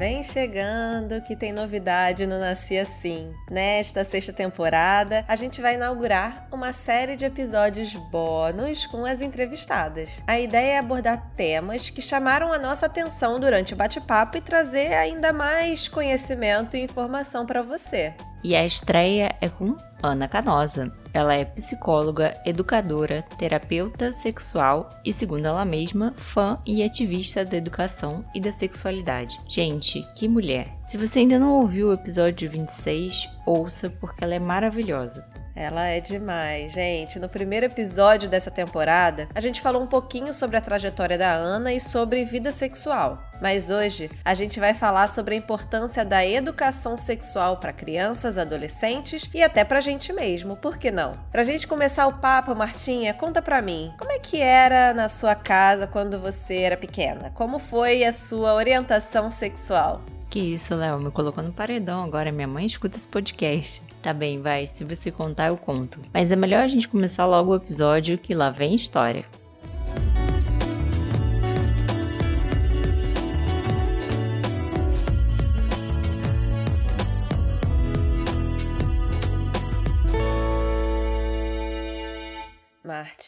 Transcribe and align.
Vem 0.00 0.22
chegando 0.22 1.20
que 1.20 1.36
tem 1.36 1.52
novidade 1.52 2.24
no 2.24 2.38
Nasci 2.38 2.78
Assim. 2.78 3.34
Nesta 3.50 4.02
sexta 4.02 4.32
temporada, 4.32 5.26
a 5.28 5.36
gente 5.36 5.60
vai 5.60 5.74
inaugurar 5.74 6.48
uma 6.50 6.72
série 6.72 7.16
de 7.16 7.26
episódios 7.26 7.92
bônus 8.10 8.86
com 8.86 9.04
as 9.04 9.20
entrevistadas. 9.20 10.10
A 10.26 10.40
ideia 10.40 10.76
é 10.76 10.78
abordar 10.78 11.32
temas 11.36 11.90
que 11.90 12.00
chamaram 12.00 12.50
a 12.50 12.58
nossa 12.58 12.86
atenção 12.86 13.38
durante 13.38 13.74
o 13.74 13.76
bate-papo 13.76 14.38
e 14.38 14.40
trazer 14.40 14.94
ainda 14.94 15.34
mais 15.34 15.86
conhecimento 15.86 16.78
e 16.78 16.82
informação 16.82 17.44
para 17.44 17.60
você. 17.60 18.14
E 18.42 18.56
a 18.56 18.64
estreia 18.64 19.34
é 19.40 19.48
com 19.48 19.76
Ana 20.02 20.26
Canosa. 20.26 20.92
Ela 21.12 21.34
é 21.34 21.44
psicóloga, 21.44 22.32
educadora, 22.46 23.22
terapeuta 23.36 24.12
sexual 24.12 24.88
e, 25.04 25.12
segundo 25.12 25.46
ela 25.46 25.64
mesma, 25.64 26.14
fã 26.16 26.58
e 26.64 26.82
ativista 26.82 27.44
da 27.44 27.56
educação 27.56 28.24
e 28.34 28.40
da 28.40 28.52
sexualidade. 28.52 29.38
Gente, 29.48 30.02
que 30.14 30.28
mulher! 30.28 30.68
Se 30.84 30.96
você 30.96 31.20
ainda 31.20 31.38
não 31.38 31.60
ouviu 31.60 31.88
o 31.88 31.92
episódio 31.92 32.50
26, 32.50 33.28
ouça 33.44 33.90
porque 33.90 34.24
ela 34.24 34.34
é 34.34 34.38
maravilhosa. 34.38 35.28
Ela 35.54 35.86
é 35.86 36.00
demais, 36.00 36.72
gente. 36.72 37.18
No 37.18 37.28
primeiro 37.28 37.66
episódio 37.66 38.28
dessa 38.28 38.50
temporada, 38.50 39.28
a 39.34 39.40
gente 39.40 39.60
falou 39.60 39.82
um 39.82 39.86
pouquinho 39.86 40.32
sobre 40.32 40.56
a 40.56 40.60
trajetória 40.60 41.18
da 41.18 41.32
Ana 41.32 41.72
e 41.72 41.80
sobre 41.80 42.24
vida 42.24 42.50
sexual. 42.52 43.22
Mas 43.40 43.70
hoje 43.70 44.10
a 44.24 44.34
gente 44.34 44.60
vai 44.60 44.74
falar 44.74 45.08
sobre 45.08 45.34
a 45.34 45.38
importância 45.38 46.04
da 46.04 46.24
educação 46.24 46.98
sexual 46.98 47.56
para 47.56 47.72
crianças, 47.72 48.36
adolescentes 48.36 49.28
e 49.32 49.42
até 49.42 49.64
pra 49.64 49.80
gente 49.80 50.12
mesmo, 50.12 50.56
por 50.56 50.76
que 50.76 50.90
não? 50.90 51.12
Pra 51.32 51.42
gente 51.42 51.66
começar 51.66 52.06
o 52.06 52.18
papo, 52.18 52.54
Martinha, 52.54 53.14
conta 53.14 53.40
pra 53.40 53.62
mim, 53.62 53.92
como 53.98 54.12
é 54.12 54.18
que 54.18 54.40
era 54.40 54.92
na 54.92 55.08
sua 55.08 55.34
casa 55.34 55.86
quando 55.86 56.20
você 56.20 56.58
era 56.58 56.76
pequena? 56.76 57.30
Como 57.34 57.58
foi 57.58 58.04
a 58.04 58.12
sua 58.12 58.54
orientação 58.54 59.30
sexual? 59.30 60.02
Que 60.30 60.38
isso, 60.38 60.76
Léo, 60.76 61.00
me 61.00 61.10
colocou 61.10 61.42
no 61.42 61.52
paredão 61.52 62.04
agora. 62.04 62.30
Minha 62.30 62.46
mãe 62.46 62.64
escuta 62.64 62.96
esse 62.96 63.08
podcast. 63.08 63.82
Tá 64.00 64.14
bem, 64.14 64.40
vai. 64.40 64.64
Se 64.64 64.84
você 64.84 65.10
contar, 65.10 65.48
eu 65.48 65.56
conto. 65.56 65.98
Mas 66.14 66.30
é 66.30 66.36
melhor 66.36 66.62
a 66.62 66.68
gente 66.68 66.88
começar 66.88 67.26
logo 67.26 67.50
o 67.50 67.56
episódio 67.56 68.16
que 68.16 68.32
lá 68.32 68.48
vem 68.48 68.76
história. 68.76 69.24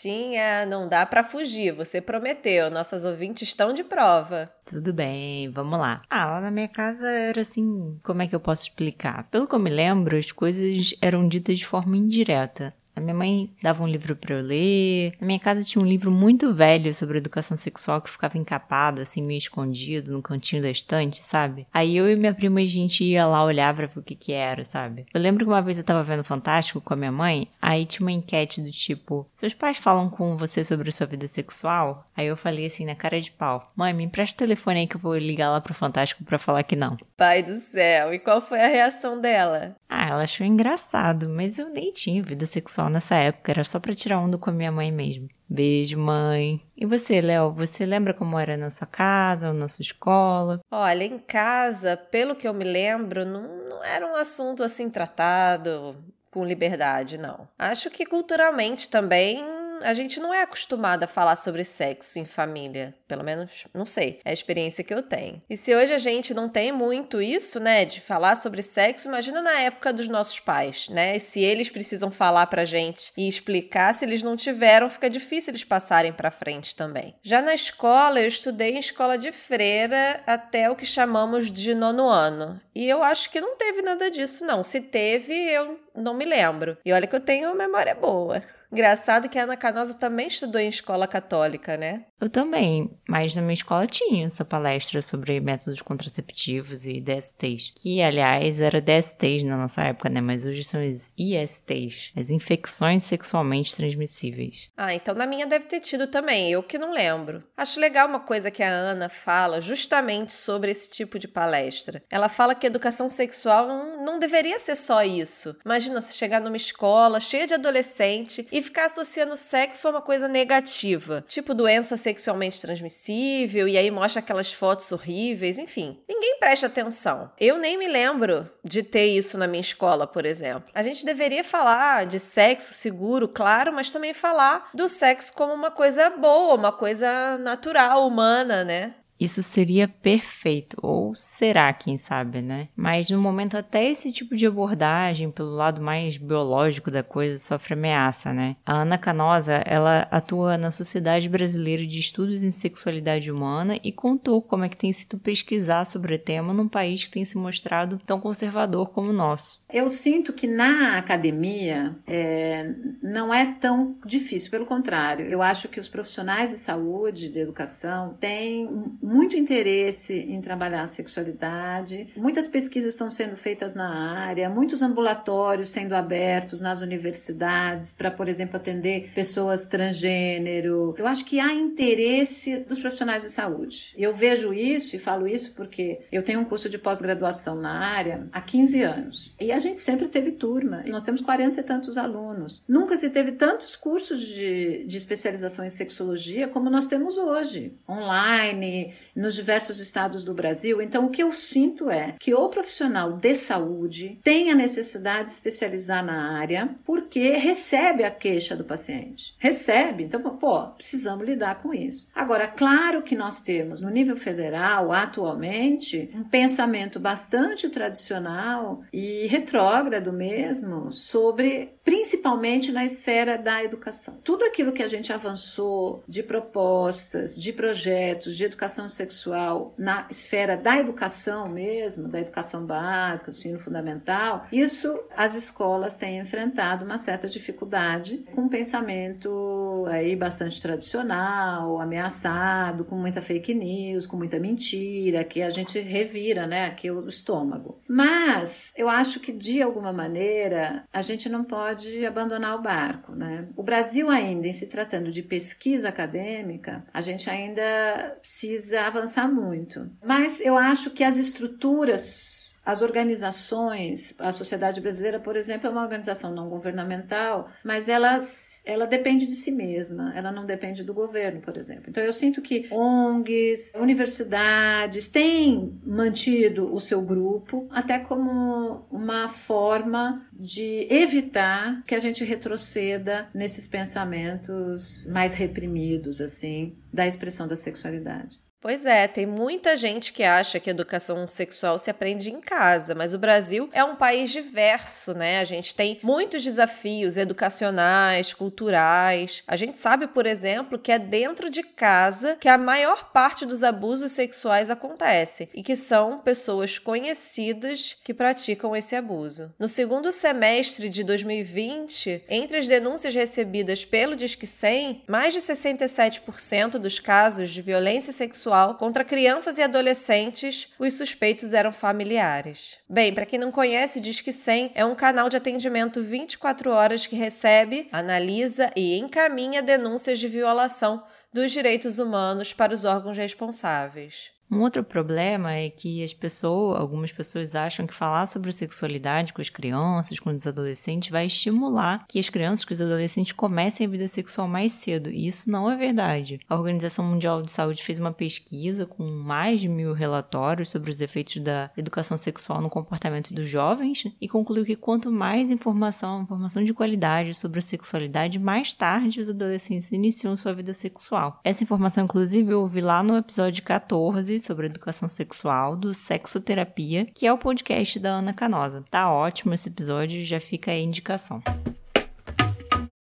Martinha, 0.02 0.66
não 0.66 0.88
dá 0.88 1.06
para 1.06 1.22
fugir, 1.22 1.72
você 1.72 2.00
prometeu, 2.00 2.68
nossas 2.70 3.04
ouvintes 3.04 3.48
estão 3.48 3.72
de 3.72 3.84
prova. 3.84 4.52
Tudo 4.64 4.92
bem, 4.92 5.48
vamos 5.50 5.78
lá. 5.78 6.02
Ah, 6.10 6.26
lá 6.26 6.40
na 6.40 6.50
minha 6.50 6.66
casa 6.66 7.08
era 7.08 7.40
assim, 7.40 8.00
como 8.02 8.20
é 8.20 8.26
que 8.26 8.34
eu 8.34 8.40
posso 8.40 8.62
explicar? 8.62 9.28
Pelo 9.30 9.46
que 9.46 9.54
eu 9.54 9.60
me 9.60 9.70
lembro, 9.70 10.16
as 10.16 10.32
coisas 10.32 10.92
eram 11.00 11.28
ditas 11.28 11.58
de 11.58 11.66
forma 11.66 11.96
indireta. 11.96 12.74
A 12.94 13.00
minha 13.00 13.14
mãe 13.14 13.50
dava 13.62 13.82
um 13.82 13.88
livro 13.88 14.14
para 14.14 14.34
eu 14.34 14.42
ler. 14.42 15.12
Na 15.20 15.26
minha 15.26 15.38
casa 15.38 15.64
tinha 15.64 15.82
um 15.82 15.86
livro 15.86 16.10
muito 16.10 16.54
velho 16.54 16.92
sobre 16.92 17.18
educação 17.18 17.56
sexual 17.56 18.02
que 18.02 18.10
ficava 18.10 18.36
encapado, 18.36 19.00
assim, 19.00 19.22
meio 19.22 19.38
escondido 19.38 20.12
no 20.12 20.22
cantinho 20.22 20.62
da 20.62 20.70
estante, 20.70 21.24
sabe? 21.24 21.66
Aí 21.72 21.96
eu 21.96 22.10
e 22.10 22.16
minha 22.16 22.34
prima 22.34 22.60
a 22.60 22.66
gente 22.66 23.02
ia 23.04 23.26
lá 23.26 23.42
olhar 23.44 23.74
pra 23.74 23.86
ver 23.86 23.98
o 23.98 24.02
que 24.02 24.14
que 24.14 24.32
era, 24.32 24.64
sabe? 24.64 25.06
Eu 25.12 25.20
lembro 25.20 25.44
que 25.44 25.50
uma 25.50 25.62
vez 25.62 25.78
eu 25.78 25.84
tava 25.84 26.02
vendo 26.02 26.22
Fantástico 26.22 26.80
com 26.80 26.94
a 26.94 26.96
minha 26.96 27.12
mãe, 27.12 27.48
aí 27.60 27.86
tinha 27.86 28.06
uma 28.06 28.12
enquete 28.12 28.60
do 28.60 28.70
tipo: 28.70 29.26
Seus 29.34 29.54
pais 29.54 29.78
falam 29.78 30.08
com 30.08 30.36
você 30.36 30.62
sobre 30.62 30.88
a 30.88 30.92
sua 30.92 31.06
vida 31.06 31.26
sexual? 31.26 32.06
Aí 32.16 32.26
eu 32.26 32.36
falei 32.36 32.66
assim, 32.66 32.84
na 32.84 32.94
cara 32.94 33.20
de 33.20 33.30
pau: 33.30 33.72
Mãe, 33.74 33.92
me 33.92 34.04
empresta 34.04 34.36
o 34.36 34.46
telefone 34.46 34.80
aí 34.80 34.86
que 34.86 34.96
eu 34.96 35.00
vou 35.00 35.16
ligar 35.16 35.50
lá 35.50 35.60
pro 35.60 35.74
Fantástico 35.74 36.24
pra 36.24 36.38
falar 36.38 36.62
que 36.62 36.76
não. 36.76 36.96
Pai 37.16 37.42
do 37.42 37.56
céu, 37.56 38.12
e 38.12 38.18
qual 38.18 38.40
foi 38.40 38.60
a 38.60 38.68
reação 38.68 39.20
dela? 39.20 39.74
Ah, 39.88 40.08
ela 40.08 40.22
achou 40.22 40.46
engraçado, 40.46 41.28
mas 41.28 41.58
eu 41.58 41.68
nem 41.68 41.92
tinha 41.92 42.22
vida 42.22 42.46
sexual 42.46 42.81
nessa 42.88 43.16
época, 43.16 43.52
era 43.52 43.64
só 43.64 43.78
pra 43.78 43.94
tirar 43.94 44.18
onda 44.18 44.38
com 44.38 44.50
a 44.50 44.52
minha 44.52 44.72
mãe 44.72 44.90
mesmo. 44.90 45.28
Beijo, 45.48 45.98
mãe. 45.98 46.60
E 46.76 46.86
você, 46.86 47.20
Léo, 47.20 47.52
você 47.52 47.84
lembra 47.84 48.14
como 48.14 48.38
era 48.38 48.56
na 48.56 48.70
sua 48.70 48.86
casa 48.86 49.48
ou 49.48 49.54
na 49.54 49.68
sua 49.68 49.82
escola? 49.82 50.60
Olha, 50.70 51.04
em 51.04 51.18
casa, 51.18 51.96
pelo 51.96 52.34
que 52.34 52.48
eu 52.48 52.54
me 52.54 52.64
lembro, 52.64 53.24
não, 53.24 53.68
não 53.68 53.84
era 53.84 54.06
um 54.06 54.16
assunto 54.16 54.62
assim 54.62 54.88
tratado 54.88 55.96
com 56.30 56.44
liberdade, 56.44 57.18
não. 57.18 57.46
Acho 57.58 57.90
que 57.90 58.06
culturalmente 58.06 58.88
também 58.88 59.44
a 59.84 59.94
gente 59.94 60.20
não 60.20 60.32
é 60.32 60.42
acostumada 60.42 61.04
a 61.04 61.08
falar 61.08 61.36
sobre 61.36 61.64
sexo 61.64 62.18
em 62.18 62.24
família. 62.24 62.94
Pelo 63.06 63.24
menos, 63.24 63.66
não 63.74 63.86
sei. 63.86 64.20
É 64.24 64.30
a 64.30 64.34
experiência 64.34 64.84
que 64.84 64.94
eu 64.94 65.02
tenho. 65.02 65.42
E 65.48 65.56
se 65.56 65.74
hoje 65.74 65.92
a 65.92 65.98
gente 65.98 66.32
não 66.32 66.48
tem 66.48 66.72
muito 66.72 67.20
isso, 67.20 67.60
né, 67.60 67.84
de 67.84 68.00
falar 68.00 68.36
sobre 68.36 68.62
sexo, 68.62 69.08
imagina 69.08 69.42
na 69.42 69.60
época 69.60 69.92
dos 69.92 70.08
nossos 70.08 70.40
pais, 70.40 70.88
né? 70.88 71.16
E 71.16 71.20
se 71.20 71.40
eles 71.40 71.70
precisam 71.70 72.10
falar 72.10 72.46
pra 72.46 72.64
gente 72.64 73.12
e 73.16 73.28
explicar, 73.28 73.94
se 73.94 74.04
eles 74.04 74.22
não 74.22 74.36
tiveram, 74.36 74.88
fica 74.88 75.10
difícil 75.10 75.50
eles 75.50 75.64
passarem 75.64 76.12
pra 76.12 76.30
frente 76.30 76.74
também. 76.74 77.14
Já 77.22 77.42
na 77.42 77.54
escola, 77.54 78.20
eu 78.20 78.28
estudei 78.28 78.76
em 78.76 78.78
escola 78.78 79.18
de 79.18 79.32
freira 79.32 80.22
até 80.26 80.70
o 80.70 80.76
que 80.76 80.86
chamamos 80.86 81.50
de 81.50 81.74
nono 81.74 82.08
ano. 82.08 82.60
E 82.74 82.88
eu 82.88 83.02
acho 83.02 83.30
que 83.30 83.40
não 83.40 83.56
teve 83.56 83.82
nada 83.82 84.10
disso, 84.10 84.44
não. 84.44 84.64
Se 84.64 84.80
teve, 84.80 85.34
eu 85.34 85.78
não 85.94 86.14
me 86.14 86.24
lembro. 86.24 86.78
E 86.84 86.92
olha 86.92 87.06
que 87.06 87.14
eu 87.14 87.20
tenho 87.20 87.54
memória 87.54 87.94
boa. 87.94 88.42
Engraçado 88.72 89.28
que 89.28 89.38
a 89.38 89.42
Ana 89.42 89.54
Canosa 89.54 89.92
também 89.92 90.28
estudou 90.28 90.58
em 90.58 90.68
escola 90.68 91.06
católica, 91.06 91.76
né? 91.76 92.06
Eu 92.18 92.30
também, 92.30 92.90
mas 93.06 93.36
na 93.36 93.42
minha 93.42 93.52
escola 93.52 93.86
tinha 93.86 94.26
essa 94.26 94.44
palestra 94.46 95.02
sobre 95.02 95.40
métodos 95.40 95.82
contraceptivos 95.82 96.86
e 96.86 97.00
DSTs, 97.00 97.72
que 97.76 98.00
aliás 98.00 98.60
era 98.60 98.80
DSTs 98.80 99.42
na 99.42 99.58
nossa 99.58 99.82
época, 99.82 100.08
né? 100.08 100.22
Mas 100.22 100.46
hoje 100.46 100.64
são 100.64 100.80
as 100.80 101.12
ISTs, 101.18 102.12
as 102.16 102.30
infecções 102.30 103.02
sexualmente 103.02 103.76
transmissíveis. 103.76 104.70
Ah, 104.74 104.94
então 104.94 105.14
na 105.14 105.26
minha 105.26 105.46
deve 105.46 105.66
ter 105.66 105.80
tido 105.80 106.06
também, 106.06 106.50
eu 106.50 106.62
que 106.62 106.78
não 106.78 106.92
lembro. 106.92 107.42
Acho 107.54 107.78
legal 107.78 108.08
uma 108.08 108.20
coisa 108.20 108.50
que 108.50 108.62
a 108.62 108.70
Ana 108.70 109.10
fala 109.10 109.60
justamente 109.60 110.32
sobre 110.32 110.70
esse 110.70 110.88
tipo 110.88 111.18
de 111.18 111.28
palestra. 111.28 112.02
Ela 112.08 112.30
fala 112.30 112.54
que 112.54 112.66
educação 112.66 113.10
sexual 113.10 113.66
não, 113.66 114.02
não 114.04 114.18
deveria 114.18 114.58
ser 114.58 114.76
só 114.76 115.02
isso. 115.02 115.56
Imagina 115.62 116.00
se 116.00 116.16
chegar 116.16 116.40
numa 116.40 116.56
escola 116.56 117.20
cheia 117.20 117.46
de 117.46 117.54
adolescente 117.54 118.46
e 118.50 118.61
ficar 118.62 118.86
associando 118.86 119.36
sexo 119.36 119.86
a 119.86 119.90
uma 119.90 120.00
coisa 120.00 120.28
negativa, 120.28 121.24
tipo 121.26 121.54
doença 121.54 121.96
sexualmente 121.96 122.60
transmissível, 122.60 123.68
e 123.68 123.76
aí 123.76 123.90
mostra 123.90 124.20
aquelas 124.20 124.52
fotos 124.52 124.90
horríveis, 124.92 125.58
enfim. 125.58 126.02
Ninguém 126.08 126.38
presta 126.38 126.66
atenção. 126.66 127.30
Eu 127.38 127.58
nem 127.58 127.78
me 127.78 127.88
lembro 127.88 128.48
de 128.64 128.82
ter 128.82 129.06
isso 129.06 129.36
na 129.36 129.46
minha 129.46 129.60
escola, 129.60 130.06
por 130.06 130.24
exemplo. 130.24 130.70
A 130.74 130.82
gente 130.82 131.04
deveria 131.04 131.44
falar 131.44 132.06
de 132.06 132.18
sexo 132.18 132.72
seguro, 132.72 133.28
claro, 133.28 133.72
mas 133.72 133.90
também 133.90 134.14
falar 134.14 134.70
do 134.72 134.88
sexo 134.88 135.32
como 135.32 135.52
uma 135.52 135.70
coisa 135.70 136.10
boa, 136.10 136.54
uma 136.54 136.72
coisa 136.72 137.38
natural, 137.38 138.06
humana, 138.06 138.64
né? 138.64 138.94
Isso 139.22 139.40
seria 139.40 139.86
perfeito, 139.86 140.76
ou 140.82 141.14
será, 141.14 141.72
quem 141.72 141.96
sabe, 141.96 142.42
né? 142.42 142.66
Mas 142.74 143.08
no 143.08 143.20
momento 143.20 143.56
até 143.56 143.88
esse 143.88 144.10
tipo 144.10 144.34
de 144.34 144.48
abordagem 144.48 145.30
pelo 145.30 145.54
lado 145.54 145.80
mais 145.80 146.16
biológico 146.16 146.90
da 146.90 147.04
coisa 147.04 147.38
sofre 147.38 147.74
ameaça, 147.74 148.32
né? 148.32 148.56
A 148.66 148.80
Ana 148.80 148.98
Canosa, 148.98 149.62
ela 149.64 150.08
atua 150.10 150.58
na 150.58 150.72
Sociedade 150.72 151.28
Brasileira 151.28 151.86
de 151.86 152.00
Estudos 152.00 152.42
em 152.42 152.50
Sexualidade 152.50 153.30
Humana 153.30 153.78
e 153.84 153.92
contou 153.92 154.42
como 154.42 154.64
é 154.64 154.68
que 154.68 154.76
tem 154.76 154.92
sido 154.92 155.16
pesquisar 155.18 155.84
sobre 155.84 156.16
o 156.16 156.18
tema 156.18 156.52
num 156.52 156.66
país 156.66 157.04
que 157.04 157.10
tem 157.12 157.24
se 157.24 157.38
mostrado 157.38 158.00
tão 158.04 158.18
conservador 158.18 158.90
como 158.90 159.10
o 159.10 159.12
nosso. 159.12 159.62
Eu 159.72 159.88
sinto 159.88 160.32
que 160.32 160.48
na 160.48 160.98
academia 160.98 161.96
é, 162.08 162.74
não 163.12 163.32
é 163.32 163.54
tão 163.60 163.94
difícil, 164.06 164.50
pelo 164.50 164.64
contrário, 164.64 165.26
eu 165.26 165.42
acho 165.42 165.68
que 165.68 165.78
os 165.78 165.88
profissionais 165.88 166.50
de 166.50 166.56
saúde, 166.56 167.28
de 167.28 167.38
educação, 167.38 168.16
têm 168.18 168.68
muito 169.02 169.36
interesse 169.36 170.14
em 170.14 170.40
trabalhar 170.40 170.82
a 170.82 170.86
sexualidade. 170.86 172.08
Muitas 172.16 172.48
pesquisas 172.48 172.94
estão 172.94 173.10
sendo 173.10 173.36
feitas 173.36 173.74
na 173.74 174.22
área, 174.24 174.48
muitos 174.48 174.80
ambulatórios 174.80 175.68
sendo 175.68 175.94
abertos 175.94 176.60
nas 176.60 176.80
universidades 176.80 177.92
para, 177.92 178.10
por 178.10 178.28
exemplo, 178.28 178.56
atender 178.56 179.10
pessoas 179.14 179.66
transgênero. 179.66 180.94
Eu 180.96 181.06
acho 181.06 181.24
que 181.24 181.38
há 181.38 181.52
interesse 181.52 182.60
dos 182.60 182.78
profissionais 182.78 183.22
de 183.22 183.30
saúde. 183.30 183.92
Eu 183.96 184.14
vejo 184.14 184.54
isso 184.54 184.96
e 184.96 184.98
falo 184.98 185.26
isso 185.26 185.52
porque 185.54 186.00
eu 186.10 186.22
tenho 186.22 186.40
um 186.40 186.44
curso 186.44 186.70
de 186.70 186.78
pós-graduação 186.78 187.56
na 187.56 187.78
área 187.78 188.26
há 188.32 188.40
15 188.40 188.82
anos. 188.82 189.34
E 189.38 189.52
a 189.52 189.58
gente 189.58 189.80
sempre 189.80 190.08
teve 190.08 190.32
turma. 190.32 190.82
Nós 190.86 191.04
temos 191.04 191.20
40 191.20 191.60
e 191.60 191.62
tantos 191.62 191.98
alunos. 191.98 192.64
Nunca 192.66 192.96
se 193.02 193.10
teve 193.10 193.32
tantos 193.32 193.74
cursos 193.74 194.20
de, 194.20 194.84
de 194.86 194.96
especialização 194.96 195.64
em 195.64 195.70
sexologia 195.70 196.46
como 196.46 196.70
nós 196.70 196.86
temos 196.86 197.18
hoje. 197.18 197.72
Online, 197.88 198.94
nos 199.14 199.34
diversos 199.34 199.80
estados 199.80 200.22
do 200.22 200.32
Brasil. 200.32 200.80
Então, 200.80 201.06
o 201.06 201.10
que 201.10 201.20
eu 201.20 201.32
sinto 201.32 201.90
é 201.90 202.14
que 202.20 202.32
o 202.32 202.48
profissional 202.48 203.14
de 203.14 203.34
saúde 203.34 204.20
tem 204.22 204.52
a 204.52 204.54
necessidade 204.54 205.24
de 205.24 205.32
especializar 205.32 206.04
na 206.04 206.38
área 206.38 206.76
porque 206.84 207.30
recebe 207.32 208.04
a 208.04 208.10
queixa 208.10 208.54
do 208.54 208.62
paciente. 208.62 209.34
Recebe. 209.36 210.04
Então, 210.04 210.20
pô, 210.22 210.68
precisamos 210.68 211.26
lidar 211.26 211.60
com 211.60 211.74
isso. 211.74 212.08
Agora, 212.14 212.46
claro 212.46 213.02
que 213.02 213.16
nós 213.16 213.42
temos 213.42 213.82
no 213.82 213.90
nível 213.90 214.16
federal, 214.16 214.92
atualmente, 214.92 216.08
um 216.14 216.22
pensamento 216.22 217.00
bastante 217.00 217.68
tradicional 217.68 218.84
e 218.92 219.26
retrógrado 219.26 220.12
mesmo 220.12 220.92
sobre, 220.92 221.72
principalmente 221.84 222.70
na 222.70 222.91
esfera 222.92 223.36
da 223.36 223.62
educação. 223.62 224.18
Tudo 224.22 224.44
aquilo 224.44 224.72
que 224.72 224.82
a 224.82 224.88
gente 224.88 225.12
avançou 225.12 226.02
de 226.06 226.22
propostas, 226.22 227.34
de 227.34 227.52
projetos 227.52 228.36
de 228.36 228.44
educação 228.44 228.88
sexual 228.88 229.74
na 229.76 230.06
esfera 230.10 230.56
da 230.56 230.78
educação 230.78 231.48
mesmo, 231.48 232.08
da 232.08 232.20
educação 232.20 232.64
básica, 232.64 233.30
do 233.30 233.34
ensino 233.34 233.58
fundamental, 233.58 234.46
isso 234.52 234.98
as 235.16 235.34
escolas 235.34 235.96
têm 235.96 236.18
enfrentado 236.18 236.84
uma 236.84 236.98
certa 236.98 237.28
dificuldade 237.28 238.24
com 238.34 238.42
um 238.42 238.48
pensamento 238.48 239.86
aí 239.88 240.14
bastante 240.14 240.60
tradicional, 240.60 241.80
ameaçado, 241.80 242.84
com 242.84 242.96
muita 242.96 243.20
fake 243.20 243.54
news, 243.54 244.06
com 244.06 244.16
muita 244.16 244.38
mentira, 244.38 245.24
que 245.24 245.42
a 245.42 245.50
gente 245.50 245.78
revira, 245.80 246.46
né, 246.46 246.66
aqui 246.66 246.90
o 246.90 247.08
estômago. 247.08 247.80
Mas 247.88 248.72
eu 248.76 248.88
acho 248.88 249.20
que 249.20 249.32
de 249.32 249.62
alguma 249.62 249.92
maneira 249.92 250.84
a 250.92 251.02
gente 251.02 251.28
não 251.28 251.44
pode 251.44 252.04
abandonar 252.04 252.58
o 252.58 252.62
barco, 252.82 253.12
né? 253.14 253.48
O 253.56 253.62
Brasil 253.62 254.10
ainda, 254.10 254.46
em 254.46 254.52
se 254.52 254.66
tratando 254.66 255.10
de 255.10 255.22
pesquisa 255.22 255.88
acadêmica, 255.88 256.84
a 256.92 257.00
gente 257.00 257.30
ainda 257.30 258.16
precisa 258.20 258.82
avançar 258.82 259.28
muito. 259.32 259.90
Mas 260.04 260.40
eu 260.40 260.56
acho 260.58 260.90
que 260.90 261.04
as 261.04 261.16
estruturas 261.16 262.41
as 262.64 262.80
organizações, 262.80 264.14
a 264.18 264.30
sociedade 264.30 264.80
brasileira, 264.80 265.18
por 265.18 265.36
exemplo, 265.36 265.66
é 265.66 265.70
uma 265.70 265.82
organização 265.82 266.32
não 266.32 266.48
governamental, 266.48 267.50
mas 267.64 267.88
ela, 267.88 268.18
ela 268.64 268.86
depende 268.86 269.26
de 269.26 269.34
si 269.34 269.50
mesma, 269.50 270.12
ela 270.16 270.30
não 270.30 270.46
depende 270.46 270.84
do 270.84 270.94
governo, 270.94 271.40
por 271.40 271.56
exemplo. 271.56 271.84
Então 271.88 272.02
eu 272.02 272.12
sinto 272.12 272.40
que 272.40 272.68
ONGs, 272.70 273.74
universidades 273.74 275.08
têm 275.08 275.78
mantido 275.84 276.72
o 276.72 276.80
seu 276.80 277.02
grupo 277.02 277.66
até 277.70 277.98
como 277.98 278.86
uma 278.90 279.28
forma 279.28 280.26
de 280.32 280.86
evitar 280.88 281.82
que 281.84 281.94
a 281.94 282.00
gente 282.00 282.24
retroceda 282.24 283.28
nesses 283.34 283.66
pensamentos 283.66 285.06
mais 285.06 285.34
reprimidos 285.34 286.20
assim 286.20 286.76
da 286.92 287.06
expressão 287.06 287.48
da 287.48 287.56
sexualidade. 287.56 288.40
Pois 288.62 288.86
é, 288.86 289.08
tem 289.08 289.26
muita 289.26 289.76
gente 289.76 290.12
que 290.12 290.22
acha 290.22 290.60
que 290.60 290.70
educação 290.70 291.26
sexual 291.26 291.80
se 291.80 291.90
aprende 291.90 292.30
em 292.30 292.40
casa, 292.40 292.94
mas 292.94 293.12
o 293.12 293.18
Brasil 293.18 293.68
é 293.72 293.82
um 293.82 293.96
país 293.96 294.30
diverso, 294.30 295.12
né? 295.14 295.40
A 295.40 295.44
gente 295.44 295.74
tem 295.74 295.98
muitos 296.00 296.44
desafios 296.44 297.16
educacionais, 297.16 298.32
culturais. 298.32 299.42
A 299.48 299.56
gente 299.56 299.76
sabe, 299.78 300.06
por 300.06 300.26
exemplo, 300.26 300.78
que 300.78 300.92
é 300.92 300.98
dentro 300.98 301.50
de 301.50 301.64
casa 301.64 302.36
que 302.36 302.48
a 302.48 302.56
maior 302.56 303.10
parte 303.10 303.44
dos 303.44 303.64
abusos 303.64 304.12
sexuais 304.12 304.70
acontece 304.70 305.48
e 305.52 305.60
que 305.60 305.74
são 305.74 306.20
pessoas 306.20 306.78
conhecidas 306.78 307.96
que 308.04 308.14
praticam 308.14 308.76
esse 308.76 308.94
abuso. 308.94 309.52
No 309.58 309.66
segundo 309.66 310.12
semestre 310.12 310.88
de 310.88 311.02
2020, 311.02 312.26
entre 312.28 312.58
as 312.58 312.68
denúncias 312.68 313.12
recebidas 313.12 313.84
pelo 313.84 314.14
Disque 314.14 314.46
100, 314.46 315.02
mais 315.08 315.34
de 315.34 315.40
67% 315.40 316.78
dos 316.78 317.00
casos 317.00 317.50
de 317.50 317.60
violência 317.60 318.12
sexual 318.12 318.51
sexual 318.52 318.74
contra 318.74 319.02
crianças 319.02 319.56
e 319.56 319.62
adolescentes, 319.62 320.68
os 320.78 320.94
suspeitos 320.94 321.54
eram 321.54 321.72
familiares. 321.72 322.76
Bem, 322.88 323.14
para 323.14 323.24
quem 323.24 323.38
não 323.38 323.50
conhece, 323.50 323.98
o 323.98 324.02
Disque 324.02 324.32
100 324.32 324.72
é 324.74 324.84
um 324.84 324.94
canal 324.94 325.30
de 325.30 325.38
atendimento 325.38 326.02
24 326.02 326.70
horas 326.70 327.06
que 327.06 327.16
recebe, 327.16 327.88
analisa 327.90 328.70
e 328.76 328.98
encaminha 328.98 329.62
denúncias 329.62 330.18
de 330.18 330.28
violação 330.28 331.02
dos 331.32 331.50
direitos 331.50 331.98
humanos 331.98 332.52
para 332.52 332.74
os 332.74 332.84
órgãos 332.84 333.16
responsáveis. 333.16 334.30
Um 334.52 334.60
outro 334.60 334.84
problema 334.84 335.54
é 335.54 335.70
que 335.70 336.04
as 336.04 336.12
pessoas, 336.12 336.78
algumas 336.78 337.10
pessoas 337.10 337.54
acham 337.54 337.86
que 337.86 337.94
falar 337.94 338.26
sobre 338.26 338.52
sexualidade 338.52 339.32
com 339.32 339.40
as 339.40 339.48
crianças, 339.48 340.20
com 340.20 340.28
os 340.28 340.46
adolescentes, 340.46 341.08
vai 341.08 341.24
estimular 341.24 342.04
que 342.06 342.18
as 342.18 342.28
crianças, 342.28 342.62
que 342.62 342.74
os 342.74 342.80
adolescentes 342.82 343.32
comecem 343.32 343.86
a 343.86 343.90
vida 343.90 344.06
sexual 344.08 344.46
mais 344.46 344.72
cedo. 344.72 345.08
E 345.08 345.26
isso 345.26 345.50
não 345.50 345.70
é 345.70 345.76
verdade. 345.78 346.38
A 346.50 346.54
Organização 346.54 347.02
Mundial 347.02 347.40
de 347.40 347.50
Saúde 347.50 347.82
fez 347.82 347.98
uma 347.98 348.12
pesquisa 348.12 348.84
com 348.84 349.02
mais 349.02 349.58
de 349.58 349.70
mil 349.70 349.94
relatórios 349.94 350.68
sobre 350.68 350.90
os 350.90 351.00
efeitos 351.00 351.42
da 351.42 351.70
educação 351.74 352.18
sexual 352.18 352.60
no 352.60 352.68
comportamento 352.68 353.32
dos 353.32 353.48
jovens 353.48 354.04
e 354.20 354.28
concluiu 354.28 354.66
que 354.66 354.76
quanto 354.76 355.10
mais 355.10 355.50
informação, 355.50 356.24
informação 356.24 356.62
de 356.62 356.74
qualidade 356.74 357.32
sobre 357.32 357.60
a 357.60 357.62
sexualidade, 357.62 358.38
mais 358.38 358.74
tarde 358.74 359.18
os 359.18 359.30
adolescentes 359.30 359.90
iniciam 359.92 360.36
sua 360.36 360.52
vida 360.52 360.74
sexual. 360.74 361.40
Essa 361.42 361.64
informação, 361.64 362.04
inclusive, 362.04 362.52
eu 362.52 362.60
ouvi 362.60 362.82
lá 362.82 363.02
no 363.02 363.16
episódio 363.16 363.62
14 363.62 364.41
sobre 364.42 364.66
educação 364.66 365.08
sexual 365.08 365.76
do 365.76 365.94
Sexoterapia, 365.94 367.06
que 367.14 367.26
é 367.26 367.32
o 367.32 367.38
podcast 367.38 367.98
da 367.98 368.10
Ana 368.10 368.34
Canosa. 368.34 368.84
Tá 368.90 369.12
ótimo 369.12 369.54
esse 369.54 369.68
episódio, 369.68 370.24
já 370.24 370.40
fica 370.40 370.70
a 370.70 370.78
indicação. 370.78 371.42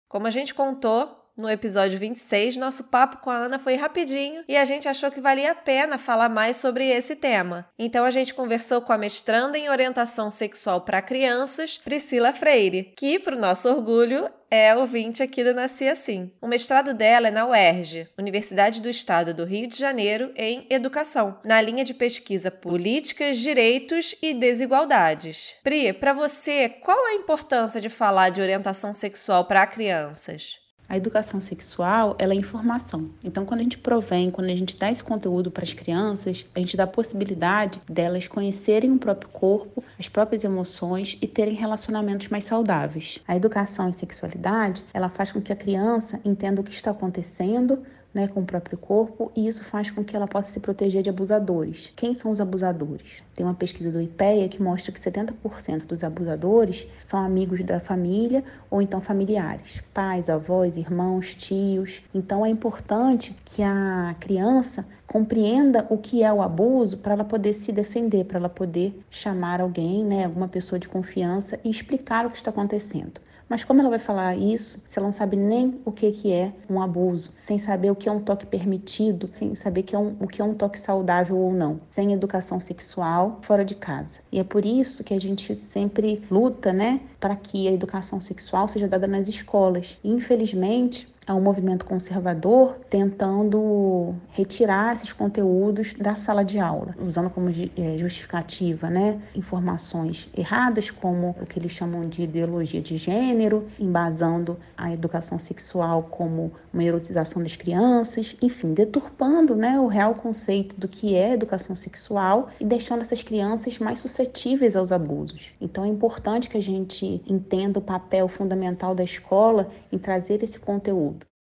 Como 0.08 0.28
a 0.28 0.32
gente 0.32 0.54
contou, 0.54 1.25
no 1.38 1.50
episódio 1.50 2.00
26, 2.00 2.58
nosso 2.58 2.86
papo 2.86 3.18
com 3.18 3.30
a 3.30 3.36
Ana 3.36 3.60
foi 3.60 3.76
rapidinho 3.76 4.44
e 4.48 4.56
a 4.56 4.66
gente 4.66 4.88
achou 4.88 5.12
que 5.12 5.20
valia 5.20 5.52
a 5.52 5.56
pena 5.56 5.98
falar 5.98 6.30
mais 6.30 6.58
sobre 6.58 6.88
esse 6.88 7.16
tema. 7.16 7.68
Então 7.78 8.06
a 8.06 8.12
gente 8.12 8.34
conversou 8.34 8.82
com 8.82 8.94
a 8.94 8.98
mestranda 8.98 9.58
em 9.58 9.70
orientação 9.70 10.32
sexual 10.32 10.82
para 10.82 11.02
crianças, 11.02 11.78
Priscila 11.78 12.34
Freire, 12.34 12.94
que, 12.96 13.20
para 13.20 13.36
o 13.36 13.40
nosso 13.40 13.70
orgulho, 13.70 14.30
é 14.50 14.76
ouvinte 14.76 15.22
aqui 15.22 15.44
do 15.44 15.54
Nasci 15.54 15.88
Assim. 15.88 16.32
O 16.42 16.48
mestrado 16.48 16.94
dela 16.94 17.28
é 17.28 17.32
na 17.32 17.46
UERJ, 17.46 18.08
Universidade 18.18 18.82
do 18.82 18.90
Estado 18.90 19.34
do 19.34 19.44
Rio 19.44 19.68
de 19.68 19.78
Janeiro, 19.78 20.32
em 20.36 20.66
Educação, 20.70 21.38
na 21.44 21.60
linha 21.60 21.84
de 21.84 21.94
pesquisa 21.94 22.50
Políticas, 22.50 23.38
Direitos 23.38 24.16
e 24.22 24.34
Desigualdades. 24.34 25.56
Pri, 25.64 25.92
para 25.92 26.14
você, 26.14 26.70
qual 26.70 27.06
a 27.08 27.16
importância 27.16 27.82
de 27.82 27.90
falar 27.90 28.30
de 28.30 28.42
orientação 28.42 28.94
sexual 28.94 29.46
para 29.46 29.68
crianças? 29.68 30.65
A 30.88 30.96
educação 30.96 31.40
sexual, 31.40 32.16
ela 32.20 32.34
é 32.34 32.36
informação. 32.36 33.10
Então, 33.24 33.46
quando 33.46 33.60
a 33.60 33.64
gente 33.64 33.78
provém, 33.78 34.30
quando 34.30 34.50
a 34.50 34.56
gente 34.56 34.78
dá 34.78 34.92
esse 34.92 35.04
conteúdo 35.04 35.50
para 35.50 35.64
as 35.64 35.74
crianças, 35.74 36.46
a 36.54 36.60
gente 36.60 36.78
dá 36.78 36.84
a 36.84 36.88
possibilidade 36.88 37.82
delas 37.90 38.28
conhecerem 38.28 38.92
o 38.92 39.00
próprio 39.00 39.30
corpo, 39.30 39.84
as 40.00 40.08
próprias 40.08 40.44
emoções 40.44 41.18
e 41.22 41.28
terem 41.28 41.56
relacionamentos 41.56 42.28
mais 42.28 42.44
saudáveis. 42.44 43.20
A 43.28 43.36
educação 43.36 43.90
em 43.90 43.94
sexualidade, 43.94 44.84
ela 44.94 45.10
faz 45.10 45.32
com 45.32 45.42
que 45.42 45.52
a 45.52 45.56
criança 45.56 46.20
entenda 46.24 46.62
o 46.62 46.64
que 46.64 46.74
está 46.74 46.92
acontecendo, 46.92 47.84
né, 48.16 48.30
com 48.30 48.40
o 48.40 48.46
próprio 48.46 48.78
corpo, 48.78 49.30
e 49.36 49.46
isso 49.46 49.66
faz 49.66 49.92
com 49.92 50.02
que 50.02 50.16
ela 50.16 50.26
possa 50.26 50.50
se 50.50 50.62
proteger 50.62 51.04
de 51.04 51.10
abusadores. 51.10 51.92
Quem 51.98 52.14
são 52.14 52.32
os 52.32 52.40
abusadores? 52.40 53.22
Tem 53.36 53.46
uma 53.46 53.54
pesquisa 53.54 53.92
do 53.92 54.02
IPEA 54.02 54.48
que 54.48 54.64
mostra 54.64 54.94
que 54.94 55.00
70% 55.00 55.86
dos 55.86 56.02
abusadores 56.02 56.88
são 56.98 57.22
amigos 57.22 57.62
da 57.66 57.78
família 57.82 58.42
ou 58.72 58.82
então 58.82 59.02
familiares, 59.02 59.84
pais, 59.94 60.30
avós, 60.30 60.78
irmãos, 60.78 61.36
tios. 61.36 62.02
Então 62.14 62.46
é 62.46 62.50
importante 62.50 63.36
que 63.44 63.62
a 63.62 64.16
criança 64.18 64.88
compreenda 65.06 65.86
o 65.90 65.98
que 65.98 66.24
é 66.24 66.32
o 66.32 66.42
abuso 66.42 67.00
para 67.00 67.14
ela 67.14 67.26
poder 67.26 67.54
se 67.54 67.74
defender, 67.74 68.24
para 68.24 68.40
ela 68.40 68.50
poder 68.50 68.98
chamar 69.10 69.60
alguém, 69.60 70.06
né, 70.06 70.24
alguma 70.24 70.48
pessoa 70.48 70.80
de 70.80 70.88
confiança 70.88 71.60
e 71.66 71.70
explicar 71.70 72.26
o 72.26 72.30
que 72.30 72.38
está 72.38 72.50
acontecendo. 72.50 73.20
Mas 73.48 73.64
como 73.64 73.80
ela 73.80 73.90
vai 73.90 74.00
falar 74.00 74.36
isso 74.36 74.84
se 74.88 74.98
ela 74.98 75.08
não 75.08 75.14
sabe 75.14 75.38
nem 75.38 75.80
o 75.86 75.92
que, 75.92 76.12
que 76.12 76.32
é 76.32 76.52
um 76.70 76.82
abuso, 76.82 77.30
sem 77.36 77.60
saber 77.60 77.92
o 77.92 77.96
que 77.96 78.10
é 78.10 78.12
um 78.12 78.20
toque 78.20 78.46
permitido, 78.46 79.30
sem 79.34 79.54
saber 79.56 79.84
que 79.84 79.96
é 79.96 80.00
um, 80.00 80.16
o 80.20 80.28
que 80.28 80.42
é 80.42 80.46
um 80.46 80.54
toque 80.54 80.80
saudável 80.80 81.38
ou 81.38 81.54
não, 81.54 81.80
sem 81.92 82.12
educação 82.12 82.60
sexual 82.60 83.40
fora 83.42 83.64
de 83.64 83.76
casa? 83.76 84.20
E 84.32 84.40
é 84.40 84.44
por 84.44 84.66
isso 84.66 85.04
que 85.04 85.14
a 85.14 85.20
gente 85.20 85.62
sempre 85.66 86.24
luta, 86.30 86.74
né, 86.74 87.02
para 87.20 87.36
que 87.36 87.68
a 87.68 87.72
educação 87.72 88.20
sexual 88.20 88.68
seja 88.68 88.88
dada 88.88 89.08
nas 89.08 89.28
escolas. 89.28 89.98
Infelizmente, 90.04 91.08
a 91.28 91.34
um 91.34 91.42
movimento 91.42 91.86
conservador 91.86 92.78
tentando 92.90 94.16
retirar 94.32 94.94
esses 94.94 95.12
conteúdos 95.12 95.94
da 95.96 96.16
sala 96.16 96.44
de 96.44 96.60
aula, 96.60 96.96
usando 97.00 97.30
como 97.30 97.50
é, 97.50 97.98
justificativa 97.98 98.90
né, 98.90 99.20
informações 99.36 100.30
erradas, 100.36 100.92
como 100.92 101.36
o 101.42 101.46
que 101.46 101.58
eles 101.58 101.72
chamam 101.72 102.02
de 102.02 102.24
ideologia 102.24 102.82
de 102.82 102.98
gênero, 102.98 103.66
embasando 103.80 104.58
a 104.78 104.92
educação 104.92 105.40
sexual 105.40 106.04
como 106.04 106.52
uma 106.72 106.84
erotização 106.84 107.42
das 107.42 107.56
crianças, 107.56 108.36
enfim, 108.42 108.74
deturpando 108.74 109.56
né, 109.56 109.80
o 109.80 109.88
real 109.88 110.14
conceito 110.14 110.80
do 110.80 110.88
que 110.88 111.16
é 111.16 111.34
educação 111.34 111.76
sexual 111.76 112.50
e 112.60 112.66
deixando 112.66 113.02
essas 113.02 113.24
crianças 113.24 113.80
mais 113.80 114.00
suscetíveis 114.00 114.76
aos 114.76 114.92
abusos. 114.92 115.54
Então 115.60 115.86
é 115.86 115.88
importante 115.88 116.50
que 116.50 116.58
a 116.58 116.62
gente 116.62 117.22
entenda 117.28 117.80
o 117.80 117.82
papel 117.82 118.28
fundamental 118.28 118.94
da 118.94 119.04
escola 119.04 119.70
em 119.92 119.98
trazer 119.98 120.44
esse 120.44 120.60
conteúdo. 120.60 121.15